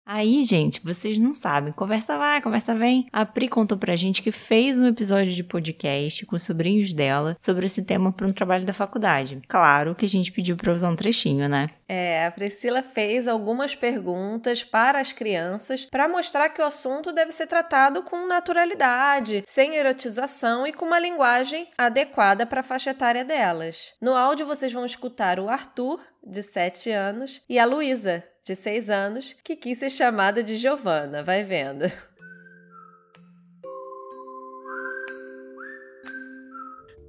Aí, 0.09 0.41
gente, 0.45 0.79
vocês 0.85 1.17
não 1.17 1.33
sabem. 1.33 1.73
Conversa 1.73 2.17
vai, 2.17 2.41
conversa 2.41 2.73
vem. 2.73 3.07
A 3.11 3.25
Pri 3.25 3.49
contou 3.49 3.77
pra 3.77 3.93
gente 3.97 4.21
que 4.21 4.31
fez 4.31 4.79
um 4.79 4.87
episódio 4.87 5.33
de 5.33 5.43
podcast 5.43 6.25
com 6.25 6.37
os 6.37 6.43
sobrinhos 6.43 6.93
dela 6.93 7.35
sobre 7.37 7.65
esse 7.65 7.83
tema 7.83 8.09
para 8.13 8.25
um 8.25 8.31
trabalho 8.31 8.65
da 8.65 8.71
faculdade. 8.71 9.41
Claro 9.49 9.93
que 9.95 10.05
a 10.05 10.09
gente 10.09 10.31
pediu 10.31 10.55
pra 10.55 10.71
usar 10.71 10.89
um 10.89 10.95
trechinho, 10.95 11.49
né? 11.49 11.71
É, 11.89 12.25
a 12.25 12.31
Priscila 12.31 12.83
fez 12.83 13.27
algumas 13.27 13.73
perguntas 13.73 14.63
para 14.63 14.99
as 14.99 15.13
crianças 15.13 15.85
para 15.85 16.07
mostrar 16.07 16.49
que 16.49 16.61
o 16.61 16.65
assunto 16.65 17.13
deve 17.13 17.31
ser 17.31 17.47
tratado 17.47 18.03
com 18.03 18.27
naturalidade, 18.27 19.43
sem 19.47 19.75
erotização 19.75 20.67
e 20.67 20.73
com 20.73 20.85
uma 20.85 20.99
linguagem 20.99 21.69
adequada 21.77 22.45
para 22.45 22.59
a 22.59 22.63
faixa 22.63 22.89
etária 22.89 23.23
delas. 23.23 23.93
No 24.01 24.15
áudio 24.15 24.45
vocês 24.45 24.73
vão 24.73 24.85
escutar 24.85 25.39
o 25.39 25.47
Arthur, 25.47 26.01
de 26.21 26.43
7 26.43 26.91
anos, 26.91 27.41
e 27.47 27.57
a 27.57 27.65
Luísa, 27.65 28.21
de 28.43 28.53
6 28.53 28.89
anos, 28.89 29.35
que 29.43 29.55
quis 29.55 29.77
ser 29.77 29.89
chamada 29.89 30.43
de 30.43 30.57
Giovana, 30.57 31.23
vai 31.23 31.43
vendo. 31.43 31.89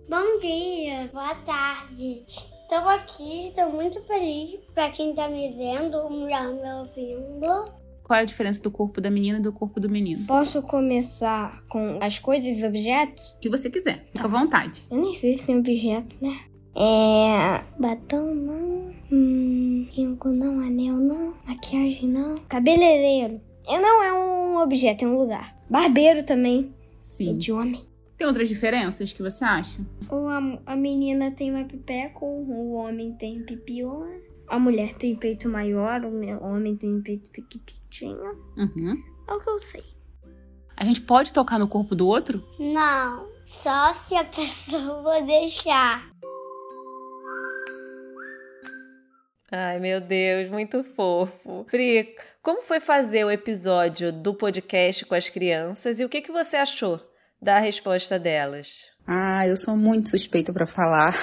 Bom 0.08 0.38
dia, 0.40 1.10
boa 1.12 1.34
tarde. 1.44 2.24
Estou 2.70 2.86
aqui, 2.86 3.48
estou 3.48 3.72
muito 3.72 3.98
feliz 4.02 4.60
para 4.74 4.90
quem 4.90 5.10
está 5.10 5.26
me 5.26 5.50
vendo, 5.52 6.28
já 6.28 6.42
me 6.42 6.70
ouvindo. 6.74 7.72
Qual 8.04 8.18
é 8.18 8.20
a 8.20 8.24
diferença 8.26 8.62
do 8.62 8.70
corpo 8.70 9.00
da 9.00 9.10
menina 9.10 9.38
e 9.38 9.40
do 9.40 9.50
corpo 9.50 9.80
do 9.80 9.88
menino? 9.88 10.26
Posso 10.26 10.60
começar 10.60 11.62
com 11.70 11.98
as 11.98 12.18
coisas 12.18 12.58
e 12.58 12.64
objetos? 12.66 13.30
O 13.30 13.40
que 13.40 13.48
você 13.48 13.70
quiser, 13.70 14.04
fica 14.12 14.26
à 14.26 14.28
vontade. 14.28 14.84
Eu 14.90 14.98
nem 14.98 15.14
sei 15.14 15.38
se 15.38 15.44
tem 15.44 15.56
objeto, 15.56 16.14
né? 16.20 16.40
É. 16.76 17.64
Batom 17.80 18.34
não. 18.34 18.94
Hum. 19.10 19.88
Rinco 19.90 20.28
não. 20.28 20.60
Anel 20.60 20.96
não. 20.96 21.32
Maquiagem 21.46 22.06
não. 22.06 22.34
Cabeleireiro. 22.50 23.40
É, 23.66 23.80
não 23.80 24.02
é 24.02 24.12
um 24.12 24.58
objeto, 24.58 25.06
é 25.06 25.08
um 25.08 25.16
lugar. 25.16 25.56
Barbeiro 25.70 26.22
também. 26.22 26.70
Sim. 27.00 27.30
É 27.30 27.38
de 27.38 27.50
homem. 27.50 27.87
Tem 28.18 28.26
outras 28.26 28.48
diferenças 28.48 29.12
que 29.12 29.22
você 29.22 29.44
acha? 29.44 29.80
Ou 30.10 30.28
a, 30.28 30.38
a 30.66 30.74
menina 30.74 31.30
tem 31.30 31.52
uma 31.54 31.64
pipeca, 31.64 32.18
o 32.24 32.72
homem 32.72 33.14
tem 33.14 33.44
pipiona. 33.44 34.18
A 34.48 34.58
mulher 34.58 34.94
tem 34.94 35.14
peito 35.14 35.48
maior, 35.48 36.04
o 36.04 36.44
homem 36.44 36.76
tem 36.76 37.00
peito 37.00 37.30
pequitinho. 37.30 38.18
Uhum. 38.56 39.00
É 39.28 39.32
o 39.32 39.38
que 39.38 39.48
eu 39.48 39.62
sei. 39.62 39.84
A 40.76 40.84
gente 40.84 41.00
pode 41.00 41.32
tocar 41.32 41.60
no 41.60 41.68
corpo 41.68 41.94
do 41.94 42.08
outro? 42.08 42.42
Não, 42.58 43.28
só 43.44 43.94
se 43.94 44.16
a 44.16 44.24
pessoa 44.26 45.22
deixar. 45.22 46.10
Ai, 49.52 49.78
meu 49.78 50.00
Deus, 50.00 50.50
muito 50.50 50.82
fofo. 50.82 51.64
Pri, 51.70 52.16
como 52.42 52.62
foi 52.62 52.80
fazer 52.80 53.24
o 53.24 53.30
episódio 53.30 54.12
do 54.12 54.34
podcast 54.34 55.06
com 55.06 55.14
as 55.14 55.28
crianças 55.28 56.00
e 56.00 56.04
o 56.04 56.08
que, 56.08 56.20
que 56.20 56.32
você 56.32 56.56
achou 56.56 57.00
da 57.40 57.58
resposta 57.58 58.18
delas? 58.18 58.84
Ah, 59.06 59.46
eu 59.46 59.56
sou 59.56 59.76
muito 59.76 60.10
suspeita 60.10 60.52
para 60.52 60.66
falar. 60.66 61.14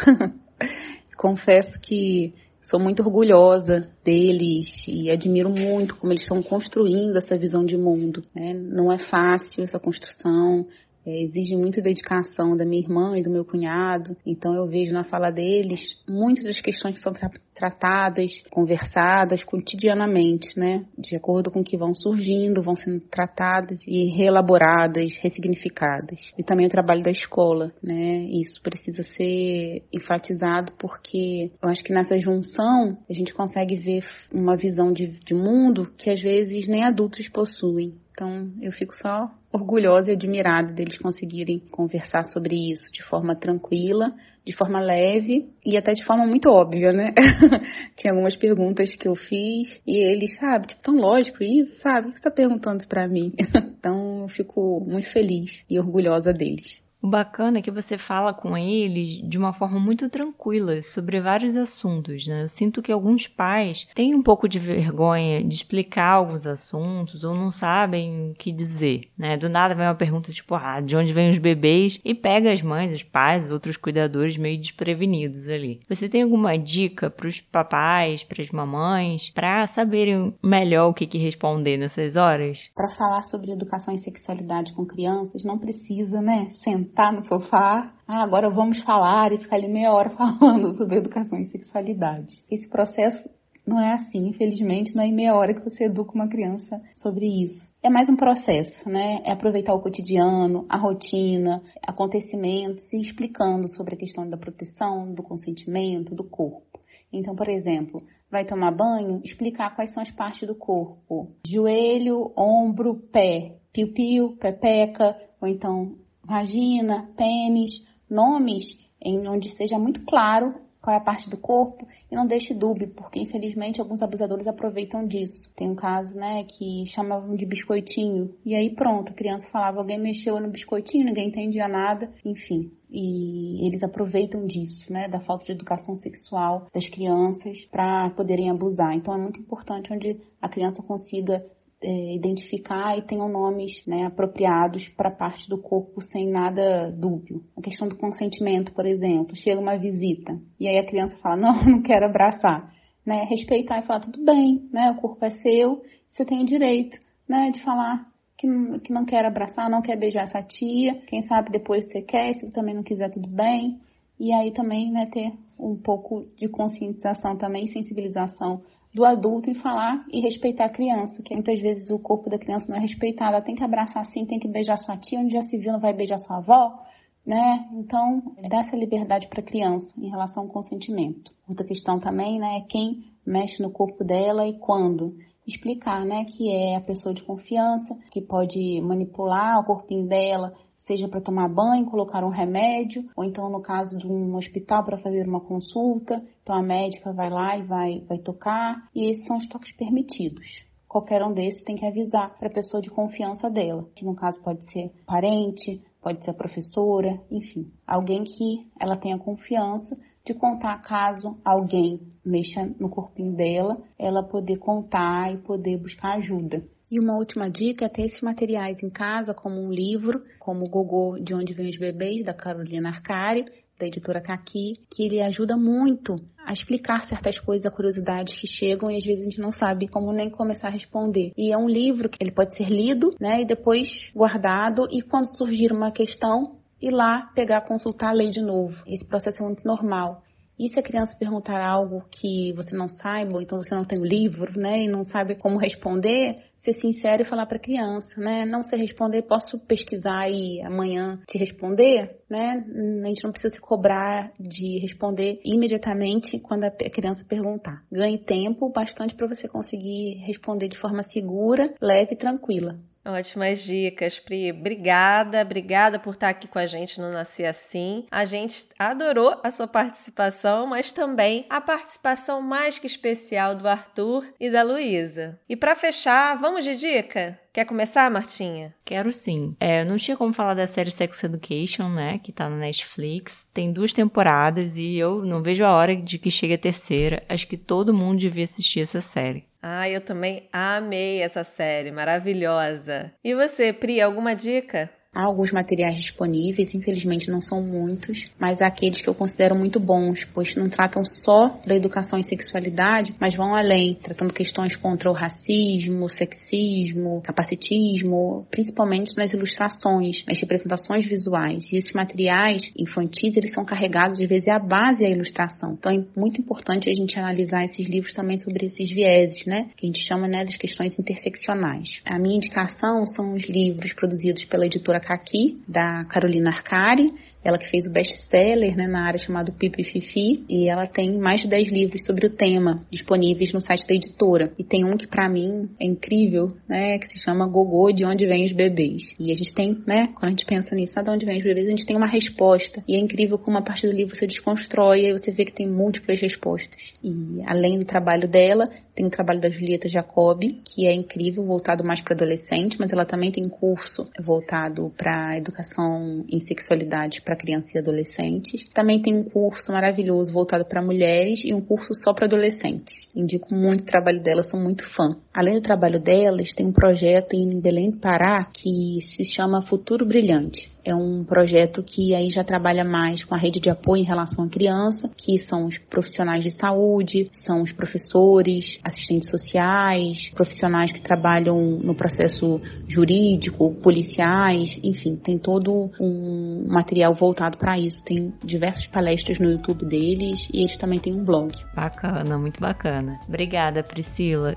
Confesso 1.17 1.79
que 1.81 2.33
sou 2.61 2.79
muito 2.79 3.03
orgulhosa 3.03 3.89
deles 4.03 4.87
e 4.87 5.11
admiro 5.11 5.49
muito 5.49 5.95
como 5.95 6.11
eles 6.11 6.23
estão 6.23 6.41
construindo 6.41 7.17
essa 7.17 7.37
visão 7.37 7.63
de 7.65 7.77
mundo. 7.77 8.23
Né? 8.33 8.53
Não 8.53 8.91
é 8.91 8.97
fácil 8.97 9.63
essa 9.63 9.79
construção, 9.79 10.67
é, 11.05 11.21
exige 11.21 11.55
muita 11.55 11.81
dedicação 11.81 12.55
da 12.57 12.65
minha 12.65 12.81
irmã 12.81 13.17
e 13.17 13.21
do 13.21 13.29
meu 13.29 13.45
cunhado. 13.45 14.17
Então 14.25 14.53
eu 14.53 14.67
vejo 14.67 14.91
na 14.91 15.03
fala 15.03 15.31
deles 15.31 15.81
muitas 16.07 16.43
das 16.43 16.61
questões 16.61 16.95
que 16.95 17.01
são 17.01 17.13
tra 17.13 17.29
tratadas, 17.55 18.31
conversadas 18.51 19.41
cotidianamente, 19.45 20.59
né? 20.59 20.83
De 20.97 21.15
acordo 21.15 21.49
com 21.49 21.61
o 21.61 21.63
que 21.63 21.77
vão 21.77 21.95
surgindo, 21.95 22.61
vão 22.61 22.75
sendo 22.75 22.99
tratadas 22.99 23.79
e 23.87 24.09
reelaboradas, 24.13 25.15
ressignificadas. 25.21 26.19
E 26.37 26.43
também 26.43 26.65
o 26.65 26.69
trabalho 26.69 27.01
da 27.01 27.11
escola, 27.11 27.71
né? 27.81 28.25
Isso 28.29 28.61
precisa 28.61 29.03
ser 29.03 29.83
enfatizado 29.93 30.73
porque 30.77 31.49
eu 31.63 31.69
acho 31.69 31.81
que 31.81 31.93
nessa 31.93 32.19
junção 32.19 32.97
a 33.09 33.13
gente 33.13 33.33
consegue 33.33 33.77
ver 33.77 34.03
uma 34.33 34.57
visão 34.57 34.91
de, 34.91 35.07
de 35.07 35.33
mundo 35.33 35.89
que 35.97 36.09
às 36.09 36.19
vezes 36.19 36.67
nem 36.67 36.83
adultos 36.83 37.29
possuem. 37.29 37.93
Então 38.15 38.49
eu 38.61 38.71
fico 38.71 38.95
só 38.95 39.29
orgulhosa 39.51 40.09
e 40.09 40.15
admirada 40.15 40.71
deles 40.71 40.97
conseguirem 40.97 41.59
conversar 41.59 42.23
sobre 42.23 42.55
isso 42.71 42.89
de 42.93 43.03
forma 43.03 43.35
tranquila, 43.35 44.13
de 44.45 44.55
forma 44.55 44.79
leve 44.79 45.49
e 45.65 45.75
até 45.75 45.91
de 45.91 46.05
forma 46.05 46.25
muito 46.25 46.49
óbvia, 46.49 46.93
né? 46.93 47.13
Tinha 47.97 48.13
algumas 48.13 48.37
perguntas 48.37 48.95
que 48.95 49.07
eu 49.07 49.15
fiz 49.15 49.81
e 49.85 49.97
eles, 49.97 50.37
sabe, 50.37 50.67
tipo, 50.67 50.81
tão 50.81 50.95
lógico 50.95 51.43
isso, 51.43 51.81
sabe? 51.81 52.07
O 52.07 52.11
que 52.11 52.17
você 52.17 52.21
tá 52.21 52.31
perguntando 52.31 52.87
para 52.87 53.05
mim? 53.05 53.33
então 53.77 54.21
eu 54.21 54.29
fico 54.29 54.79
muito 54.79 55.11
feliz 55.11 55.65
e 55.69 55.77
orgulhosa 55.77 56.31
deles. 56.31 56.84
O 57.05 57.07
bacana 57.07 57.59
é 57.59 57.61
que 57.61 57.69
você 57.69 57.99
fala 57.99 58.33
com 58.33 58.57
eles 58.57 59.21
de 59.21 59.37
uma 59.37 59.53
forma 59.53 59.79
muito 59.79 60.09
tranquila 60.09 60.81
sobre 60.81 61.21
vários 61.21 61.55
assuntos, 61.55 62.25
né? 62.25 62.41
Eu 62.41 62.47
sinto 62.47 62.81
que 62.81 62.91
alguns 62.91 63.27
pais 63.27 63.87
têm 63.93 64.15
um 64.15 64.23
pouco 64.23 64.49
de 64.49 64.57
vergonha 64.57 65.43
de 65.43 65.53
explicar 65.53 66.13
alguns 66.13 66.47
assuntos 66.47 67.23
ou 67.23 67.35
não 67.35 67.51
sabem 67.51 68.31
o 68.31 68.33
que 68.33 68.51
dizer, 68.51 69.11
né? 69.15 69.37
Do 69.37 69.47
nada 69.47 69.75
vem 69.75 69.85
uma 69.85 69.93
pergunta 69.93 70.31
tipo, 70.31 70.55
ah, 70.55 70.81
de 70.81 70.97
onde 70.97 71.13
vêm 71.13 71.29
os 71.29 71.37
bebês? 71.37 72.01
E 72.03 72.15
pega 72.15 72.51
as 72.51 72.63
mães, 72.63 72.91
os 72.91 73.03
pais, 73.03 73.45
os 73.45 73.51
outros 73.51 73.77
cuidadores 73.77 74.35
meio 74.35 74.59
desprevenidos 74.59 75.47
ali. 75.47 75.81
Você 75.87 76.09
tem 76.09 76.23
alguma 76.23 76.57
dica 76.57 77.11
para 77.11 77.27
os 77.27 77.39
papais, 77.39 78.23
para 78.23 78.41
as 78.41 78.49
mamães, 78.49 79.29
para 79.29 79.67
saberem 79.67 80.33
melhor 80.41 80.89
o 80.89 80.93
que, 80.95 81.05
que 81.05 81.19
responder 81.19 81.77
nessas 81.77 82.15
horas? 82.15 82.71
Para 82.73 82.89
falar 82.95 83.21
sobre 83.25 83.51
educação 83.51 83.93
e 83.93 83.99
sexualidade 83.99 84.73
com 84.73 84.87
crianças, 84.87 85.43
não 85.43 85.59
precisa, 85.59 86.19
né, 86.19 86.49
sentar 86.63 86.94
sentar 86.95 87.11
no 87.11 87.25
sofá, 87.25 87.93
ah, 88.07 88.23
agora 88.23 88.49
vamos 88.49 88.81
falar 88.83 89.33
e 89.33 89.37
ficar 89.37 89.57
ali 89.57 89.67
meia 89.67 89.91
hora 89.91 90.11
falando 90.15 90.71
sobre 90.77 90.97
educação 90.97 91.37
e 91.37 91.45
sexualidade. 91.45 92.41
Esse 92.49 92.69
processo 92.69 93.29
não 93.67 93.81
é 93.81 93.93
assim, 93.93 94.27
infelizmente, 94.27 94.95
não 94.95 95.03
é 95.03 95.07
em 95.07 95.13
meia 95.13 95.35
hora 95.35 95.53
que 95.53 95.63
você 95.63 95.85
educa 95.85 96.13
uma 96.15 96.29
criança 96.29 96.81
sobre 96.93 97.25
isso. 97.25 97.69
É 97.83 97.89
mais 97.89 98.07
um 98.07 98.15
processo, 98.15 98.87
né? 98.87 99.21
É 99.25 99.33
aproveitar 99.33 99.73
o 99.73 99.81
cotidiano, 99.81 100.65
a 100.69 100.77
rotina, 100.77 101.61
acontecimentos 101.85 102.85
e 102.93 103.01
explicando 103.01 103.67
sobre 103.67 103.95
a 103.95 103.97
questão 103.97 104.29
da 104.29 104.37
proteção, 104.37 105.13
do 105.13 105.21
consentimento, 105.21 106.15
do 106.15 106.23
corpo. 106.23 106.79
Então, 107.11 107.35
por 107.35 107.49
exemplo, 107.49 108.01
vai 108.31 108.45
tomar 108.45 108.71
banho, 108.71 109.21
explicar 109.23 109.75
quais 109.75 109.93
são 109.93 110.01
as 110.01 110.11
partes 110.11 110.47
do 110.47 110.55
corpo: 110.55 111.31
joelho, 111.45 112.31
ombro, 112.37 112.95
pé, 113.11 113.57
piu-piu, 113.73 114.37
pepeca, 114.37 115.15
ou 115.41 115.47
então 115.47 115.95
vagina, 116.25 117.09
pênis, 117.15 117.83
nomes 118.09 118.65
em 119.01 119.27
onde 119.27 119.55
seja 119.55 119.77
muito 119.77 120.01
claro 120.05 120.55
qual 120.85 120.95
é 120.95 120.99
a 120.99 121.03
parte 121.03 121.27
do 121.27 121.35
corpo 121.35 121.87
e 122.11 122.15
não 122.15 122.27
deixe 122.27 122.53
dúvida, 122.53 122.91
porque 122.95 123.19
infelizmente 123.19 123.81
alguns 123.81 124.03
abusadores 124.03 124.45
aproveitam 124.45 125.07
disso. 125.07 125.51
Tem 125.55 125.67
um 125.67 125.75
caso, 125.75 126.15
né, 126.15 126.43
que 126.43 126.85
chamavam 126.85 127.35
de 127.35 127.43
biscoitinho 127.43 128.35
e 128.45 128.53
aí 128.53 128.69
pronto, 128.69 129.11
a 129.11 129.15
criança 129.15 129.47
falava 129.51 129.79
alguém 129.79 129.99
mexeu 129.99 130.39
no 130.39 130.47
biscoitinho, 130.47 131.05
ninguém 131.05 131.29
entendia 131.29 131.67
nada, 131.67 132.11
enfim. 132.23 132.71
E 132.87 133.67
eles 133.67 133.81
aproveitam 133.81 134.45
disso, 134.45 134.93
né, 134.93 135.07
da 135.07 135.19
falta 135.19 135.45
de 135.45 135.53
educação 135.53 135.95
sexual 135.95 136.67
das 136.71 136.87
crianças 136.87 137.65
para 137.65 138.11
poderem 138.11 138.51
abusar. 138.51 138.93
Então 138.93 139.15
é 139.15 139.17
muito 139.17 139.39
importante 139.39 139.91
onde 139.91 140.21
a 140.39 140.47
criança 140.47 140.83
consiga 140.83 141.43
é, 141.81 142.15
identificar 142.15 142.97
e 142.97 143.01
tenham 143.03 143.29
nomes 143.29 143.85
né, 143.85 144.05
apropriados 144.05 144.87
para 144.89 145.11
parte 145.11 145.47
do 145.49 145.57
corpo 145.61 146.01
sem 146.01 146.29
nada 146.29 146.91
dúbio. 146.91 147.43
A 147.57 147.61
questão 147.61 147.87
do 147.87 147.97
consentimento, 147.97 148.73
por 148.73 148.85
exemplo, 148.85 149.35
chega 149.35 149.59
uma 149.59 149.77
visita 149.77 150.39
e 150.59 150.67
aí 150.67 150.77
a 150.77 150.85
criança 150.85 151.17
fala, 151.17 151.35
não, 151.37 151.53
não 151.65 151.81
quero 151.81 152.05
abraçar. 152.05 152.73
Né, 153.05 153.21
respeitar 153.29 153.77
e 153.79 153.85
falar, 153.85 153.99
tudo 153.99 154.25
bem, 154.25 154.67
né, 154.73 154.89
o 154.89 154.99
corpo 154.99 155.23
é 155.23 155.29
seu, 155.29 155.83
você 156.09 156.25
tem 156.25 156.41
o 156.41 156.45
direito 156.45 156.97
né, 157.29 157.51
de 157.51 157.61
falar 157.61 158.03
que, 158.37 158.47
que 158.79 158.91
não 158.91 159.05
quer 159.05 159.25
abraçar, 159.25 159.69
não 159.69 159.81
quer 159.81 159.97
beijar 159.97 160.23
essa 160.23 160.41
tia, 160.41 161.01
quem 161.07 161.21
sabe 161.21 161.51
depois 161.51 161.85
você 161.85 162.01
quer, 162.01 162.33
se 162.33 162.47
você 162.47 162.53
também 162.53 162.73
não 162.75 162.83
quiser, 162.83 163.09
tudo 163.09 163.27
bem. 163.29 163.79
E 164.19 164.31
aí 164.33 164.51
também 164.51 164.91
né, 164.91 165.07
ter 165.07 165.33
um 165.59 165.75
pouco 165.75 166.25
de 166.37 166.47
conscientização 166.47 167.37
também, 167.37 167.67
sensibilização 167.67 168.61
do 168.95 169.03
adulto 169.03 169.49
em 169.49 169.55
falar 169.55 170.05
e 170.09 170.21
respeitar 170.21 170.65
a 170.65 170.69
criança, 170.69 171.21
que 171.21 171.33
muitas 171.33 171.59
vezes 171.59 171.89
o 171.89 171.99
corpo 171.99 172.29
da 172.29 172.39
criança 172.39 172.65
não 172.69 172.77
é 172.77 172.79
respeitado, 172.79 173.33
ela 173.33 173.41
tem 173.41 173.53
que 173.53 173.63
abraçar 173.63 174.01
assim, 174.01 174.25
tem 174.25 174.39
que 174.39 174.47
beijar 174.47 174.77
sua 174.77 174.95
tia, 174.95 175.19
onde 175.19 175.33
já 175.33 175.41
se 175.41 175.57
viu 175.57 175.73
não 175.73 175.81
vai 175.81 175.93
beijar 175.93 176.17
sua 176.17 176.37
avó, 176.37 176.79
né? 177.25 177.67
Então, 177.73 178.23
dá 178.49 178.59
essa 178.59 178.77
liberdade 178.77 179.27
para 179.27 179.41
a 179.41 179.45
criança 179.45 179.93
em 179.97 180.09
relação 180.09 180.43
ao 180.43 180.49
consentimento. 180.49 181.29
Outra 181.45 181.65
questão 181.65 181.99
também, 181.99 182.39
né, 182.39 182.59
é 182.59 182.61
quem 182.61 183.03
mexe 183.25 183.61
no 183.61 183.69
corpo 183.69 184.01
dela 184.01 184.47
e 184.47 184.57
quando. 184.59 185.17
Explicar, 185.45 186.05
né, 186.05 186.23
que 186.23 186.49
é 186.49 186.77
a 186.77 186.81
pessoa 186.81 187.13
de 187.13 187.21
confiança, 187.21 187.97
que 188.11 188.21
pode 188.21 188.79
manipular 188.81 189.59
o 189.59 189.65
corpinho 189.65 190.07
dela, 190.07 190.53
seja 190.85 191.07
para 191.07 191.21
tomar 191.21 191.49
banho, 191.49 191.85
colocar 191.85 192.23
um 192.23 192.29
remédio, 192.29 193.03
ou 193.15 193.23
então 193.23 193.49
no 193.49 193.61
caso 193.61 193.97
de 193.97 194.07
um 194.07 194.35
hospital 194.35 194.83
para 194.83 194.97
fazer 194.97 195.27
uma 195.27 195.41
consulta, 195.41 196.23
então 196.41 196.55
a 196.55 196.61
médica 196.61 197.11
vai 197.11 197.29
lá 197.29 197.57
e 197.57 197.63
vai, 197.63 197.99
vai 198.07 198.19
tocar, 198.19 198.87
e 198.95 199.09
esses 199.09 199.25
são 199.25 199.37
os 199.37 199.47
toques 199.47 199.75
permitidos. 199.75 200.63
qualquer 200.87 201.21
um 201.23 201.33
desses 201.33 201.63
tem 201.63 201.75
que 201.75 201.85
avisar 201.85 202.37
para 202.37 202.47
a 202.47 202.53
pessoa 202.53 202.81
de 202.81 202.89
confiança 202.89 203.49
dela, 203.49 203.85
que 203.95 204.05
no 204.05 204.15
caso 204.15 204.41
pode 204.41 204.63
ser 204.71 204.91
parente, 205.05 205.81
pode 206.01 206.23
ser 206.23 206.33
professora, 206.33 207.19
enfim, 207.29 207.69
alguém 207.85 208.23
que 208.23 208.65
ela 208.79 208.95
tenha 208.95 209.17
confiança 209.17 209.95
de 210.23 210.33
contar 210.33 210.81
caso 210.81 211.37
alguém 211.43 211.99
mexa 212.23 212.65
no 212.79 212.89
corpinho 212.89 213.35
dela, 213.35 213.75
ela 213.97 214.23
poder 214.23 214.57
contar 214.57 215.33
e 215.33 215.37
poder 215.37 215.77
buscar 215.77 216.17
ajuda. 216.17 216.63
E 216.89 216.99
uma 216.99 217.17
última 217.17 217.49
dica 217.49 217.85
é 217.85 217.89
ter 217.89 218.03
esses 218.03 218.21
materiais 218.21 218.81
em 218.83 218.89
casa, 218.89 219.33
como 219.33 219.59
um 219.59 219.71
livro, 219.71 220.23
como 220.39 220.65
o 220.65 220.69
Gogô 220.69 221.17
de 221.19 221.33
Onde 221.33 221.53
Vêm 221.53 221.69
os 221.69 221.77
Bebês, 221.77 222.23
da 222.23 222.33
Carolina 222.33 222.89
Arcari, 222.89 223.45
da 223.79 223.85
editora 223.87 224.21
Kaki, 224.21 224.73
que 224.89 225.03
ele 225.03 225.21
ajuda 225.21 225.57
muito 225.57 226.15
a 226.45 226.53
explicar 226.53 227.07
certas 227.07 227.39
coisas, 227.39 227.65
a 227.65 227.71
curiosidades 227.71 228.39
que 228.39 228.47
chegam 228.47 228.89
e 228.89 228.97
às 228.97 229.03
vezes 229.03 229.21
a 229.21 229.23
gente 229.25 229.41
não 229.41 229.51
sabe 229.51 229.87
como 229.87 230.13
nem 230.13 230.29
começar 230.29 230.67
a 230.67 230.71
responder. 230.71 231.31
E 231.37 231.51
é 231.51 231.57
um 231.57 231.67
livro 231.67 232.09
que 232.09 232.17
ele 232.21 232.31
pode 232.31 232.55
ser 232.55 232.69
lido, 232.69 233.09
né, 233.19 233.41
e 233.41 233.45
depois 233.45 234.09
guardado 234.15 234.87
e 234.91 235.01
quando 235.01 235.35
surgir 235.35 235.71
uma 235.73 235.91
questão, 235.91 236.55
ir 236.81 236.91
lá 236.91 237.31
pegar, 237.35 237.61
consultar 237.61 238.09
a 238.09 238.13
lei 238.13 238.29
de 238.29 238.41
novo. 238.41 238.75
Esse 238.87 239.05
processo 239.05 239.41
é 239.41 239.45
muito 239.45 239.65
normal. 239.65 240.23
E 240.57 240.69
se 240.69 240.79
a 240.79 240.83
criança 240.83 241.17
perguntar 241.17 241.61
algo 241.61 242.05
que 242.09 242.53
você 242.53 242.75
não 242.75 242.87
saiba, 242.87 243.35
ou 243.35 243.41
então 243.41 243.61
você 243.61 243.75
não 243.75 243.83
tem 243.83 243.99
o 243.99 244.05
livro, 244.05 244.57
né, 244.57 244.83
e 244.83 244.87
não 244.87 245.03
sabe 245.03 245.35
como 245.35 245.57
responder, 245.57 246.37
ser 246.65 246.73
sincero 246.73 247.21
e 247.21 247.25
falar 247.25 247.45
para 247.45 247.57
a 247.57 247.61
criança, 247.61 248.19
né? 248.19 248.43
Não 248.43 248.63
sei 248.63 248.79
responder, 248.79 249.21
posso 249.21 249.59
pesquisar 249.59 250.29
e 250.29 250.61
amanhã 250.63 251.19
te 251.27 251.37
responder, 251.37 252.17
né? 252.27 252.65
A 253.03 253.07
gente 253.07 253.23
não 253.23 253.31
precisa 253.31 253.53
se 253.53 253.61
cobrar 253.61 254.31
de 254.39 254.79
responder 254.79 255.39
imediatamente 255.45 256.39
quando 256.39 256.63
a 256.63 256.71
criança 256.71 257.23
perguntar. 257.23 257.83
Ganhe 257.91 258.17
tempo 258.17 258.69
bastante 258.69 259.13
para 259.13 259.27
você 259.27 259.47
conseguir 259.47 260.15
responder 260.25 260.67
de 260.67 260.79
forma 260.79 261.03
segura, 261.03 261.71
leve 261.79 262.13
e 262.13 262.17
tranquila. 262.17 262.79
Ótimas 263.05 263.59
dicas, 263.59 264.19
Pri. 264.19 264.51
Obrigada, 264.51 265.41
obrigada 265.41 265.99
por 265.99 266.15
estar 266.15 266.29
aqui 266.29 266.47
com 266.47 266.57
a 266.57 266.65
gente 266.65 266.99
no 266.99 267.11
Nasci 267.11 267.45
Assim. 267.45 268.07
A 268.09 268.25
gente 268.25 268.67
adorou 268.79 269.39
a 269.43 269.51
sua 269.51 269.67
participação, 269.67 270.65
mas 270.65 270.91
também 270.91 271.45
a 271.47 271.61
participação 271.61 272.41
mais 272.41 272.79
que 272.79 272.87
especial 272.87 273.53
do 273.53 273.67
Arthur 273.67 274.25
e 274.39 274.49
da 274.49 274.63
Luísa. 274.63 275.39
E 275.47 275.55
para 275.55 275.75
fechar, 275.75 276.35
vamos 276.37 276.65
de 276.65 276.75
dica? 276.75 277.39
Quer 277.55 277.63
começar, 277.63 278.11
Martinha? 278.11 278.75
Quero 278.83 279.13
sim. 279.13 279.55
É, 279.61 279.85
não 279.85 279.95
tinha 279.95 280.17
como 280.17 280.33
falar 280.33 280.55
da 280.55 280.67
série 280.67 280.91
Sex 280.91 281.23
Education, 281.23 281.87
né? 281.87 282.19
Que 282.21 282.33
tá 282.33 282.49
no 282.49 282.57
Netflix. 282.57 283.47
Tem 283.53 283.71
duas 283.71 283.93
temporadas 283.93 284.75
e 284.75 284.97
eu 284.97 285.23
não 285.23 285.41
vejo 285.41 285.63
a 285.63 285.71
hora 285.71 285.95
de 285.95 286.19
que 286.19 286.29
chegue 286.29 286.55
a 286.55 286.57
terceira. 286.57 287.23
Acho 287.29 287.47
que 287.47 287.55
todo 287.55 287.93
mundo 287.93 288.19
devia 288.19 288.43
assistir 288.43 288.81
essa 288.81 288.99
série. 288.99 289.45
Ah, 289.63 289.89
eu 289.89 290.01
também 290.01 290.49
amei 290.51 291.21
essa 291.21 291.45
série, 291.45 291.93
maravilhosa. 291.93 293.13
E 293.23 293.33
você, 293.33 293.71
Pri, 293.71 294.01
alguma 294.01 294.35
dica? 294.35 294.89
Há 295.15 295.23
alguns 295.23 295.49
materiais 295.51 295.97
disponíveis, 295.97 296.75
infelizmente 296.75 297.31
não 297.31 297.39
são 297.39 297.61
muitos, 297.61 298.29
mas 298.37 298.61
há 298.61 298.67
aqueles 298.67 299.01
que 299.01 299.07
eu 299.07 299.15
considero 299.15 299.57
muito 299.57 299.79
bons, 299.79 300.25
pois 300.33 300.53
não 300.57 300.69
tratam 300.69 301.05
só 301.05 301.57
da 301.65 301.73
educação 301.73 302.19
e 302.19 302.23
sexualidade, 302.23 303.15
mas 303.17 303.33
vão 303.33 303.55
além, 303.55 303.95
tratando 303.95 304.33
questões 304.33 304.75
contra 304.75 305.09
o 305.09 305.13
racismo, 305.13 306.09
sexismo, 306.09 307.21
capacitismo, 307.21 308.45
principalmente 308.51 309.15
nas 309.15 309.31
ilustrações, 309.31 310.25
nas 310.27 310.37
representações 310.37 311.05
visuais. 311.05 311.71
E 311.71 311.77
esses 311.77 311.93
materiais 311.93 312.69
infantis, 312.77 313.37
eles 313.37 313.53
são 313.53 313.63
carregados, 313.63 314.19
às 314.19 314.27
vezes, 314.27 314.47
é 314.47 314.51
a 314.51 314.59
base 314.59 315.05
a 315.05 315.09
ilustração. 315.09 315.73
Então 315.73 315.91
é 315.91 316.03
muito 316.19 316.41
importante 316.41 316.89
a 316.89 316.93
gente 316.93 317.17
analisar 317.17 317.63
esses 317.63 317.87
livros 317.87 318.13
também 318.13 318.37
sobre 318.37 318.65
esses 318.65 318.89
vieses, 318.89 319.45
né? 319.45 319.69
Que 319.77 319.85
a 319.85 319.87
gente 319.87 320.05
chama 320.05 320.27
né, 320.27 320.43
das 320.43 320.57
questões 320.57 320.97
interseccionais. 320.99 322.01
A 322.05 322.19
minha 322.19 322.35
indicação 322.35 323.05
são 323.05 323.35
os 323.35 323.43
livros 323.43 323.93
produzidos 323.93 324.43
pela 324.45 324.65
editora 324.65 324.99
Kaki, 325.05 325.63
da 325.67 326.05
Carolina 326.05 326.51
Arcari, 326.51 327.11
ela 327.45 327.59
que 327.59 327.69
fez 327.69 327.85
o 327.85 327.91
best-seller 327.91 328.75
né, 328.75 328.87
na 328.87 329.05
área 329.05 329.19
chamado 329.19 329.53
Pipi 329.53 329.83
Fifi, 329.83 330.43
e 330.49 330.67
ela 330.67 330.87
tem 330.87 331.17
mais 331.19 331.41
de 331.41 331.47
10 331.47 331.71
livros 331.71 332.03
sobre 332.03 332.25
o 332.25 332.29
tema 332.31 332.81
disponíveis 332.91 333.53
no 333.53 333.61
site 333.61 333.85
da 333.87 333.93
editora. 333.93 334.51
E 334.57 334.63
tem 334.63 334.83
um 334.83 334.97
que 334.97 335.05
para 335.05 335.29
mim 335.29 335.69
é 335.79 335.85
incrível, 335.85 336.57
né, 336.67 336.97
que 336.97 337.07
se 337.07 337.19
chama 337.19 337.47
Gogô, 337.47 337.91
de 337.91 338.03
onde 338.03 338.25
vêm 338.25 338.45
os 338.45 338.51
bebês. 338.51 339.13
E 339.19 339.31
a 339.31 339.35
gente 339.35 339.53
tem, 339.53 339.77
né, 339.85 340.07
quando 340.15 340.25
a 340.25 340.29
gente 340.29 340.45
pensa 340.45 340.73
nisso, 340.75 340.95
de 340.95 341.09
onde 341.09 341.25
vêm 341.25 341.37
os 341.37 341.43
bebês, 341.43 341.67
a 341.67 341.71
gente 341.71 341.85
tem 341.85 341.95
uma 341.95 342.07
resposta. 342.07 342.83
E 342.87 342.95
é 342.95 342.99
incrível 342.99 343.37
como 343.37 343.57
a 343.57 343.61
partir 343.61 343.87
do 343.87 343.95
livro 343.95 344.15
você 344.15 344.25
desconstrói 344.25 345.01
e 345.01 345.05
aí 345.05 345.11
você 345.11 345.31
vê 345.31 345.45
que 345.45 345.53
tem 345.53 345.69
múltiplas 345.69 346.19
respostas. 346.19 346.81
E 347.03 347.41
além 347.45 347.77
do 347.77 347.85
trabalho 347.85 348.27
dela, 348.27 348.67
tem 348.95 349.05
o 349.05 349.09
trabalho 349.09 349.41
da 349.41 349.49
Julieta 349.49 349.89
Jacobi, 349.89 350.61
que 350.65 350.87
é 350.87 350.93
incrível, 350.93 351.43
voltado 351.43 351.83
mais 351.83 352.01
para 352.01 352.15
adolescente, 352.15 352.77
mas 352.79 352.93
ela 352.93 353.05
também 353.05 353.31
tem 353.31 353.47
curso 353.49 354.05
voltado 354.19 354.91
para 354.97 355.37
educação 355.37 356.25
em 356.29 356.39
sexualidade 356.39 357.21
para 357.21 357.34
crianças 357.35 357.73
e 357.73 357.77
adolescentes. 357.77 358.63
Também 358.73 359.01
tem 359.01 359.15
um 359.15 359.23
curso 359.23 359.71
maravilhoso 359.71 360.31
voltado 360.31 360.65
para 360.65 360.85
mulheres 360.85 361.43
e 361.43 361.53
um 361.53 361.61
curso 361.61 361.93
só 361.93 362.13
para 362.13 362.25
adolescentes. 362.25 363.07
Indico 363.15 363.53
muito 363.53 363.81
o 363.81 363.85
trabalho 363.85 364.21
dela, 364.21 364.43
sou 364.43 364.59
muito 364.59 364.83
fã. 364.95 365.09
Além 365.35 365.55
do 365.55 365.61
trabalho 365.61 365.99
delas, 365.99 366.53
tem 366.53 366.65
um 366.65 366.71
projeto 366.71 367.33
em 367.33 367.59
Belém 367.59 367.91
do 367.91 367.97
Pará 367.97 368.41
que 368.45 368.99
se 369.01 369.25
chama 369.25 369.61
Futuro 369.61 370.05
Brilhante 370.05 370.73
é 370.85 370.93
um 370.93 371.23
projeto 371.23 371.81
que 371.81 372.13
aí 372.13 372.29
já 372.29 372.43
trabalha 372.43 372.83
mais 372.83 373.23
com 373.23 373.33
a 373.33 373.37
rede 373.37 373.59
de 373.59 373.69
apoio 373.69 374.03
em 374.03 374.05
relação 374.05 374.45
à 374.45 374.47
criança, 374.47 375.09
que 375.17 375.39
são 375.39 375.65
os 375.65 375.79
profissionais 375.79 376.43
de 376.43 376.51
saúde, 376.51 377.27
são 377.33 377.63
os 377.63 377.71
professores, 377.71 378.79
assistentes 378.83 379.31
sociais, 379.31 380.29
profissionais 380.35 380.91
que 380.91 381.01
trabalham 381.01 381.59
no 381.59 381.95
processo 381.95 382.61
jurídico, 382.87 383.73
policiais, 383.81 384.79
enfim, 384.83 385.15
tem 385.15 385.39
todo 385.39 385.89
um 385.99 386.65
material 386.67 387.15
voltado 387.15 387.57
para 387.57 387.79
isso. 387.79 388.03
Tem 388.05 388.31
diversas 388.43 388.85
palestras 388.85 389.39
no 389.39 389.49
YouTube 389.49 389.85
deles 389.87 390.47
e 390.53 390.59
eles 390.59 390.77
também 390.77 390.99
têm 390.99 391.15
um 391.15 391.23
blog. 391.23 391.51
Bacana, 391.75 392.37
muito 392.37 392.59
bacana. 392.59 393.19
Obrigada, 393.27 393.81
Priscila. 393.81 394.53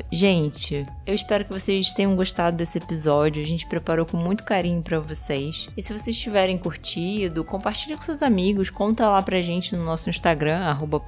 Gente, 0.69 0.87
eu 1.07 1.15
espero 1.15 1.47
que 1.47 1.53
vocês 1.53 1.93
tenham 1.93 2.15
gostado 2.15 2.57
desse 2.57 2.79
episódio. 2.79 3.43
A 3.43 3.47
gente 3.47 3.67
preparou 3.67 4.05
com 4.05 4.19
muito 4.19 4.45
carinho 4.45 4.83
para 4.83 5.01
vocês. 5.01 5.67
E 5.77 5.83
se 5.83 5.97
vocês 5.97 6.19
tiverem 6.19 6.59
curtido, 6.59 7.45
compartilhe 7.45 7.97
com 7.97 8.03
seus 8.03 8.23
amigos, 8.23 8.69
conta 8.69 9.09
lá 9.09 9.23
pra 9.23 9.41
gente 9.41 9.75
no 9.75 9.83
nosso 9.85 10.11
Instagram, 10.11 10.59
arroba 10.59 11.03